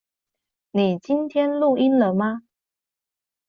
[0.71, 2.41] 你今天錄音了嗎？